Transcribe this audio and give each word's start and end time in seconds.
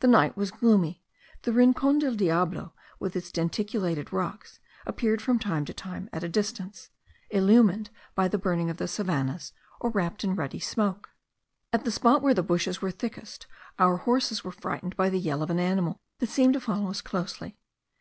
The 0.00 0.08
night 0.08 0.36
was 0.36 0.50
gloomy: 0.50 1.04
the 1.42 1.52
Rincon 1.52 2.00
del 2.00 2.16
Diablo 2.16 2.74
with 2.98 3.14
its 3.14 3.30
denticulated 3.30 4.12
rocks 4.12 4.58
appeared 4.86 5.22
from 5.22 5.38
time 5.38 5.64
to 5.66 5.72
time 5.72 6.10
at 6.12 6.24
a 6.24 6.28
distance, 6.28 6.90
illumined 7.30 7.88
by 8.16 8.26
the 8.26 8.38
burning 8.38 8.70
of 8.70 8.78
the 8.78 8.88
savannahs, 8.88 9.52
or 9.78 9.90
wrapped 9.90 10.24
in 10.24 10.34
ruddy 10.34 10.58
smoke. 10.58 11.10
At 11.72 11.84
the 11.84 11.92
spot 11.92 12.22
where 12.22 12.34
the 12.34 12.42
bushes 12.42 12.82
were 12.82 12.90
thickest, 12.90 13.46
our 13.78 13.98
horses 13.98 14.42
were 14.42 14.50
frightened 14.50 14.96
by 14.96 15.08
the 15.08 15.20
yell 15.20 15.44
of 15.44 15.50
an 15.50 15.60
animal 15.60 16.00
that 16.18 16.28
seemed 16.30 16.54
to 16.54 16.60
follow 16.60 16.90
us 16.90 17.00
closely. 17.00 17.56